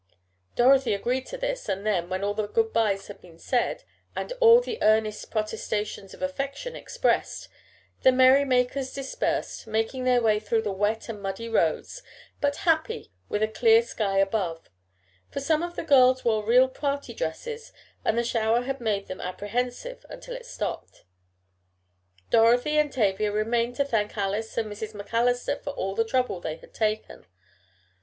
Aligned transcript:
Dorothy 0.55 0.95
agreed 0.95 1.27
to 1.27 1.37
this, 1.37 1.69
and 1.69 1.85
then, 1.85 2.09
when 2.09 2.23
all 2.23 2.33
the 2.33 2.47
good 2.47 2.73
byes 2.73 3.05
had 3.05 3.21
been 3.21 3.37
said, 3.37 3.83
and 4.15 4.33
all 4.39 4.59
the 4.59 4.81
earnest 4.81 5.29
protestations 5.29 6.11
of 6.15 6.23
affection 6.23 6.75
expressed, 6.75 7.49
the 8.01 8.11
merry 8.11 8.43
makers 8.43 8.95
dispersed, 8.95 9.67
making 9.67 10.03
their 10.03 10.19
way 10.19 10.39
through 10.39 10.63
the 10.63 10.71
wet 10.71 11.07
and 11.07 11.21
muddy 11.21 11.47
roads, 11.47 12.01
but 12.39 12.55
happy 12.65 13.11
with 13.29 13.43
a 13.43 13.47
clear 13.47 13.83
sky 13.83 14.17
above 14.17 14.71
for 15.29 15.39
some 15.39 15.61
of 15.61 15.75
the 15.75 15.83
girls 15.83 16.25
wore 16.25 16.43
real 16.43 16.67
party 16.67 17.13
dresses 17.13 17.71
and 18.03 18.17
the 18.17 18.23
shower 18.23 18.63
had 18.63 18.81
made 18.81 19.05
them 19.05 19.21
apprehensive 19.21 20.03
until 20.09 20.35
it 20.35 20.47
stopped. 20.47 21.03
Dorothy 22.31 22.79
and 22.79 22.91
Tavia 22.91 23.31
remained 23.31 23.75
to 23.75 23.85
thank 23.85 24.17
Alice 24.17 24.57
and 24.57 24.67
Mrs. 24.71 24.95
MacAllister 24.95 25.57
for 25.61 25.73
all 25.73 25.93
the 25.93 26.03
trouble 26.03 26.39
they 26.39 26.55
had 26.55 26.73
taken. 26.73 27.27